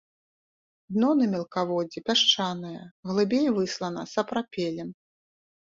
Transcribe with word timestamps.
Дно 0.95 1.09
на 1.19 1.25
мелкаводдзі 1.33 2.03
пясчанае, 2.09 2.81
глыбей 3.11 3.47
выслана 3.59 4.01
сапрапелем. 4.15 4.89